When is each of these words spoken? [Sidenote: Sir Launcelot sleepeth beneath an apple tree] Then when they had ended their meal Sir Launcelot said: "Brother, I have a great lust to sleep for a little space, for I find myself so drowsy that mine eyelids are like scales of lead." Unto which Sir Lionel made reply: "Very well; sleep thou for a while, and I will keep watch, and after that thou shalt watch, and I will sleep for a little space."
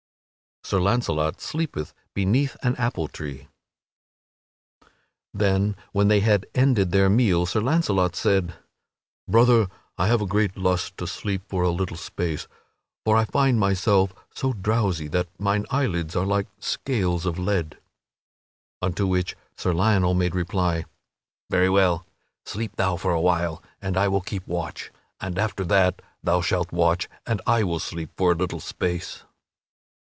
[Sidenote: 0.63 0.81
Sir 0.85 0.89
Launcelot 0.89 1.41
sleepeth 1.41 1.93
beneath 2.13 2.55
an 2.63 2.77
apple 2.77 3.09
tree] 3.09 3.49
Then 5.33 5.75
when 5.91 6.07
they 6.07 6.21
had 6.21 6.45
ended 6.55 6.91
their 6.93 7.09
meal 7.09 7.45
Sir 7.45 7.59
Launcelot 7.59 8.15
said: 8.15 8.53
"Brother, 9.27 9.67
I 9.97 10.07
have 10.07 10.21
a 10.21 10.25
great 10.27 10.55
lust 10.55 10.97
to 10.99 11.07
sleep 11.07 11.41
for 11.49 11.63
a 11.63 11.69
little 11.71 11.97
space, 11.97 12.47
for 13.03 13.17
I 13.17 13.25
find 13.25 13.59
myself 13.59 14.13
so 14.33 14.53
drowsy 14.53 15.09
that 15.09 15.27
mine 15.37 15.65
eyelids 15.69 16.15
are 16.15 16.25
like 16.25 16.47
scales 16.59 17.25
of 17.25 17.37
lead." 17.37 17.77
Unto 18.81 19.05
which 19.05 19.35
Sir 19.57 19.73
Lionel 19.73 20.13
made 20.13 20.33
reply: 20.35 20.85
"Very 21.49 21.69
well; 21.69 22.05
sleep 22.45 22.77
thou 22.77 22.95
for 22.95 23.11
a 23.11 23.19
while, 23.19 23.61
and 23.81 23.97
I 23.97 24.07
will 24.07 24.21
keep 24.21 24.47
watch, 24.47 24.89
and 25.19 25.37
after 25.37 25.65
that 25.65 26.01
thou 26.23 26.39
shalt 26.39 26.71
watch, 26.71 27.09
and 27.27 27.41
I 27.45 27.63
will 27.63 27.79
sleep 27.79 28.11
for 28.15 28.31
a 28.31 28.35
little 28.35 28.61
space." 28.61 29.23